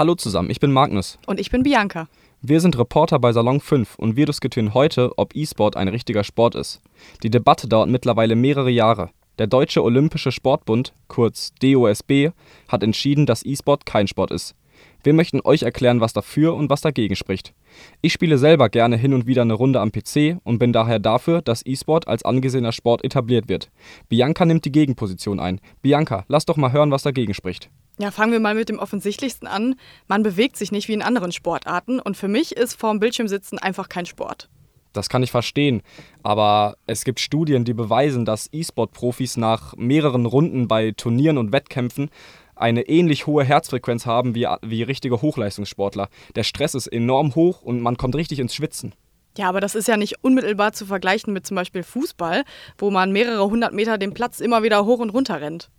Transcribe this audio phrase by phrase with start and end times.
[0.00, 1.18] Hallo zusammen, ich bin Magnus.
[1.26, 2.08] Und ich bin Bianca.
[2.40, 6.54] Wir sind Reporter bei Salon 5 und wir diskutieren heute, ob E-Sport ein richtiger Sport
[6.54, 6.80] ist.
[7.22, 9.10] Die Debatte dauert mittlerweile mehrere Jahre.
[9.38, 12.30] Der Deutsche Olympische Sportbund, kurz DOSB,
[12.68, 14.54] hat entschieden, dass E-Sport kein Sport ist.
[15.02, 17.52] Wir möchten euch erklären, was dafür und was dagegen spricht.
[18.00, 21.42] Ich spiele selber gerne hin und wieder eine Runde am PC und bin daher dafür,
[21.42, 23.70] dass E-Sport als angesehener Sport etabliert wird.
[24.08, 25.60] Bianca nimmt die Gegenposition ein.
[25.82, 27.68] Bianca, lass doch mal hören, was dagegen spricht.
[28.00, 29.74] Ja, fangen wir mal mit dem offensichtlichsten an.
[30.08, 33.58] Man bewegt sich nicht wie in anderen Sportarten und für mich ist vorm Bildschirm sitzen
[33.58, 34.48] einfach kein Sport.
[34.94, 35.82] Das kann ich verstehen,
[36.22, 42.08] aber es gibt Studien, die beweisen, dass E-Sport-Profis nach mehreren Runden bei Turnieren und Wettkämpfen
[42.56, 46.08] eine ähnlich hohe Herzfrequenz haben wie, wie richtige Hochleistungssportler.
[46.36, 48.94] Der Stress ist enorm hoch und man kommt richtig ins Schwitzen.
[49.36, 52.44] Ja, aber das ist ja nicht unmittelbar zu vergleichen mit zum Beispiel Fußball,
[52.78, 55.70] wo man mehrere hundert Meter den Platz immer wieder hoch und runter rennt.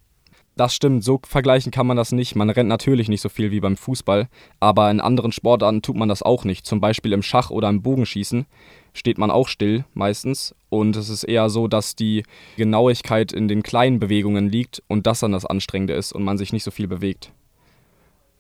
[0.58, 2.36] Das stimmt, so vergleichen kann man das nicht.
[2.36, 4.28] Man rennt natürlich nicht so viel wie beim Fußball,
[4.60, 6.66] aber in anderen Sportarten tut man das auch nicht.
[6.66, 8.46] Zum Beispiel im Schach oder im Bogenschießen
[8.94, 10.54] steht man auch still meistens.
[10.70, 12.24] Und es ist eher so, dass die
[12.58, 16.52] Genauigkeit in den kleinen Bewegungen liegt und das dann das Anstrengende ist und man sich
[16.52, 17.32] nicht so viel bewegt.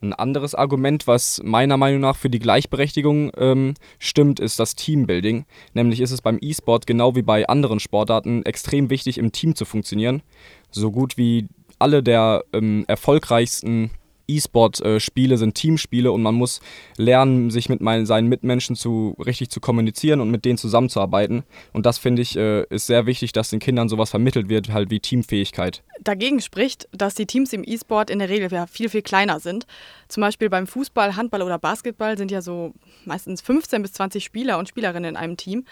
[0.04, 5.46] Ein anderes Argument, was meiner Meinung nach für die Gleichberechtigung ähm, stimmt, ist das Teambuilding.
[5.76, 9.64] Nämlich ist es beim E-Sport genau wie bei anderen Sportarten extrem wichtig, im Team zu
[9.64, 10.24] funktionieren.
[10.72, 11.48] So gut wie
[11.82, 13.92] alle der ähm, erfolgreichsten
[14.32, 16.62] E-Sport-Spiele sind Teamspiele und man muss
[16.98, 21.44] lernen, sich mit meinen, seinen Mitmenschen zu, richtig zu kommunizieren und mit denen zusammenzuarbeiten.
[21.74, 24.90] Und das finde ich äh, ist sehr wichtig, dass den Kindern sowas vermittelt wird, halt
[24.90, 25.84] wie Teamfähigkeit.
[26.02, 29.66] Dagegen spricht, dass die Teams im E-Sport in der Regel ja viel, viel kleiner sind.
[30.08, 32.74] Zum Beispiel beim Fußball, Handball oder Basketball sind ja so
[33.06, 35.66] meistens 15 bis 20 Spieler und Spielerinnen in einem Team.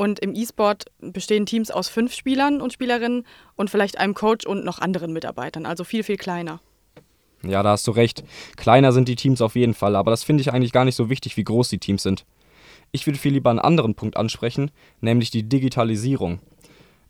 [0.00, 4.64] Und im E-Sport bestehen Teams aus fünf Spielern und Spielerinnen und vielleicht einem Coach und
[4.64, 6.58] noch anderen Mitarbeitern, also viel, viel kleiner.
[7.42, 8.24] Ja, da hast du recht.
[8.56, 11.10] Kleiner sind die Teams auf jeden Fall, aber das finde ich eigentlich gar nicht so
[11.10, 12.24] wichtig, wie groß die Teams sind.
[12.92, 14.70] Ich würde viel lieber einen anderen Punkt ansprechen,
[15.02, 16.40] nämlich die Digitalisierung.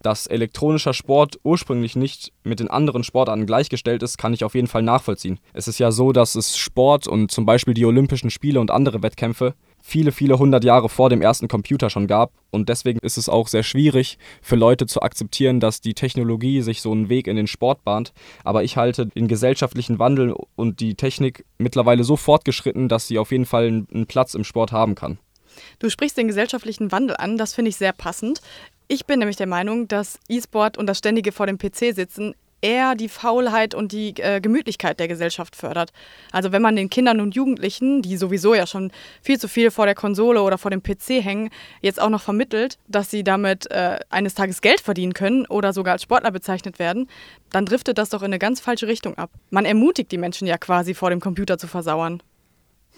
[0.02, 4.66] Dass elektronischer Sport ursprünglich nicht mit den anderen Sportarten gleichgestellt ist, kann ich auf jeden
[4.66, 5.38] Fall nachvollziehen.
[5.52, 9.04] Es ist ja so, dass es Sport und zum Beispiel die Olympischen Spiele und andere
[9.04, 12.32] Wettkämpfe viele, viele hundert Jahre vor dem ersten Computer schon gab.
[12.50, 16.82] Und deswegen ist es auch sehr schwierig für Leute zu akzeptieren, dass die Technologie sich
[16.82, 18.12] so einen Weg in den Sport bahnt.
[18.44, 23.32] Aber ich halte den gesellschaftlichen Wandel und die Technik mittlerweile so fortgeschritten, dass sie auf
[23.32, 25.18] jeden Fall einen Platz im Sport haben kann.
[25.78, 28.40] Du sprichst den gesellschaftlichen Wandel an, das finde ich sehr passend.
[28.88, 32.94] Ich bin nämlich der Meinung, dass E-Sport und das ständige vor dem PC sitzen eher
[32.94, 35.92] die Faulheit und die äh, Gemütlichkeit der Gesellschaft fördert.
[36.32, 39.86] Also wenn man den Kindern und Jugendlichen, die sowieso ja schon viel zu viel vor
[39.86, 41.50] der Konsole oder vor dem PC hängen,
[41.80, 45.92] jetzt auch noch vermittelt, dass sie damit äh, eines Tages Geld verdienen können oder sogar
[45.92, 47.08] als Sportler bezeichnet werden,
[47.50, 49.30] dann driftet das doch in eine ganz falsche Richtung ab.
[49.50, 52.22] Man ermutigt die Menschen ja quasi vor dem Computer zu versauern.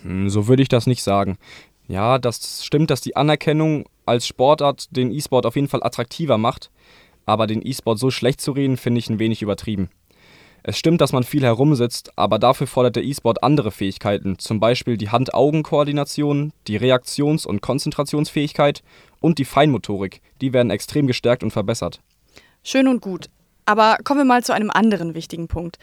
[0.03, 1.39] Hm, so würde ich das nicht sagen.
[1.89, 6.71] Ja, das stimmt, dass die Anerkennung als Sportart den E-Sport auf jeden Fall attraktiver macht
[7.27, 9.91] aber den E-Sport so schlecht zu reden, finde ich ein wenig übertrieben.
[10.65, 14.97] Es stimmt, dass man viel herumsitzt, aber dafür fordert der E-Sport andere Fähigkeiten, zum Beispiel
[14.97, 18.83] die Hand-Augen-Koordination, die Reaktions- und Konzentrationsfähigkeit
[19.19, 20.21] und die Feinmotorik.
[20.41, 22.01] Die werden extrem gestärkt und verbessert.
[22.63, 23.29] Schön und gut.
[23.65, 25.79] Aber kommen wir mal zu einem anderen wichtigen Punkt.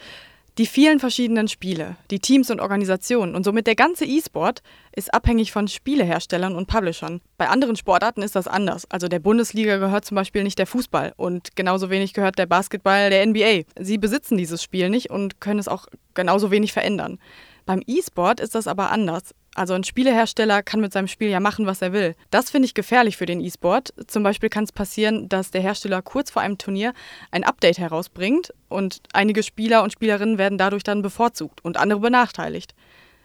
[0.60, 4.62] Die vielen verschiedenen Spiele, die Teams und Organisationen und somit der ganze E-Sport
[4.94, 7.22] ist abhängig von Spieleherstellern und Publishern.
[7.38, 8.84] Bei anderen Sportarten ist das anders.
[8.90, 13.08] Also der Bundesliga gehört zum Beispiel nicht der Fußball und genauso wenig gehört der Basketball
[13.08, 13.62] der NBA.
[13.80, 17.18] Sie besitzen dieses Spiel nicht und können es auch genauso wenig verändern.
[17.64, 19.34] Beim E-Sport ist das aber anders.
[19.54, 22.14] Also ein Spielehersteller kann mit seinem Spiel ja machen, was er will.
[22.30, 23.92] Das finde ich gefährlich für den E-Sport.
[24.06, 26.92] Zum Beispiel kann es passieren, dass der Hersteller kurz vor einem Turnier
[27.32, 32.74] ein Update herausbringt und einige Spieler und Spielerinnen werden dadurch dann bevorzugt und andere benachteiligt.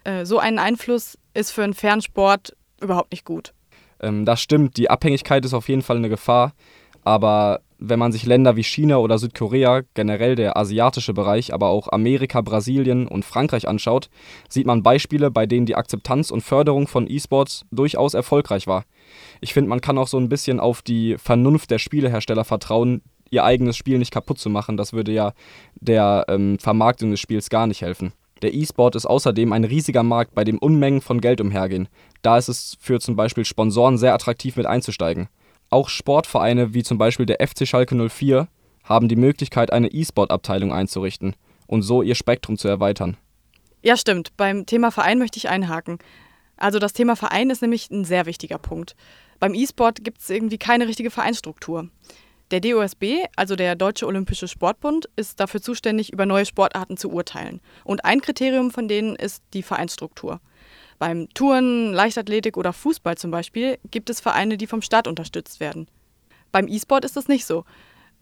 [0.03, 3.53] Äh, so ein Einfluss ist für einen Fernsport überhaupt nicht gut.
[3.99, 6.53] Ähm, das stimmt, die Abhängigkeit ist auf jeden Fall eine Gefahr,
[7.03, 11.91] aber wenn man sich Länder wie China oder Südkorea, generell der asiatische Bereich, aber auch
[11.91, 14.09] Amerika, Brasilien und Frankreich anschaut,
[14.49, 18.85] sieht man Beispiele, bei denen die Akzeptanz und Förderung von E-Sports durchaus erfolgreich war.
[19.41, 23.43] Ich finde, man kann auch so ein bisschen auf die Vernunft der Spielehersteller vertrauen, ihr
[23.43, 24.77] eigenes Spiel nicht kaputt zu machen.
[24.77, 25.33] Das würde ja
[25.75, 28.13] der ähm, Vermarktung des Spiels gar nicht helfen.
[28.41, 31.87] Der E-Sport ist außerdem ein riesiger Markt, bei dem Unmengen von Geld umhergehen.
[32.21, 35.29] Da ist es für zum Beispiel Sponsoren sehr attraktiv mit einzusteigen.
[35.69, 38.47] Auch Sportvereine wie zum Beispiel der FC Schalke 04
[38.83, 41.35] haben die Möglichkeit, eine E-Sport-Abteilung einzurichten
[41.67, 43.17] und so ihr Spektrum zu erweitern.
[43.81, 44.35] Ja, stimmt.
[44.37, 45.99] Beim Thema Verein möchte ich einhaken.
[46.57, 48.95] Also das Thema Verein ist nämlich ein sehr wichtiger Punkt.
[49.39, 51.89] Beim E-Sport gibt es irgendwie keine richtige Vereinsstruktur.
[52.51, 57.59] Der DOSB, also der Deutsche Olympische Sportbund, ist dafür zuständig, über neue Sportarten zu urteilen.
[57.83, 60.39] Und ein Kriterium von denen ist die Vereinsstruktur.
[60.97, 65.87] Beim Touren, Leichtathletik oder Fußball zum Beispiel gibt es Vereine, die vom Staat unterstützt werden.
[66.51, 67.65] Beim E-Sport ist das nicht so.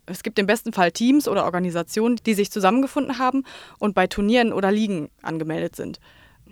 [0.06, 3.44] Es gibt im besten Fall Teams oder Organisationen, die sich zusammengefunden haben
[3.78, 5.98] und bei Turnieren oder Ligen angemeldet sind.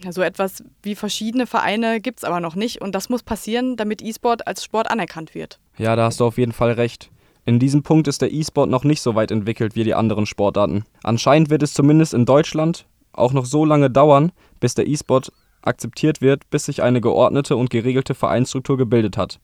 [0.08, 4.00] So etwas wie verschiedene Vereine gibt es aber noch nicht und das muss passieren, damit
[4.00, 5.60] E-Sport als Sport anerkannt wird.
[5.76, 7.10] Ja, da hast du auf jeden Fall recht.
[7.44, 10.84] In diesem Punkt ist der E-Sport noch nicht so weit entwickelt wie die anderen Sportarten.
[11.02, 15.32] Anscheinend wird es zumindest in Deutschland auch noch so lange dauern, bis der E-Sport
[15.62, 19.40] akzeptiert wird, bis sich eine geordnete und geregelte Vereinsstruktur gebildet hat.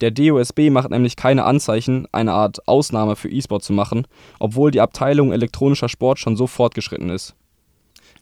[0.00, 4.06] Der DOSB macht nämlich keine Anzeichen, eine Art Ausnahme für E-Sport zu machen,
[4.38, 7.34] obwohl die Abteilung elektronischer Sport schon so fortgeschritten ist.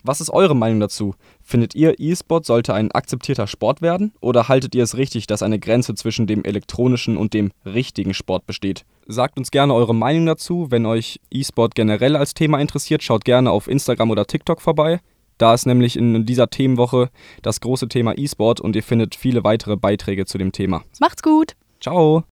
[0.03, 1.15] Was ist eure Meinung dazu?
[1.43, 5.59] Findet ihr, E-Sport sollte ein akzeptierter Sport werden oder haltet ihr es richtig, dass eine
[5.59, 8.85] Grenze zwischen dem elektronischen und dem richtigen Sport besteht?
[9.07, 10.69] Sagt uns gerne eure Meinung dazu.
[10.71, 15.01] Wenn euch E-Sport generell als Thema interessiert, schaut gerne auf Instagram oder TikTok vorbei.
[15.39, 17.11] Da ist nämlich in dieser Themenwoche
[17.43, 20.83] das große Thema E-Sport und ihr findet viele weitere Beiträge zu dem Thema.
[21.01, 21.57] Macht's gut!
[21.81, 22.25] Ciao!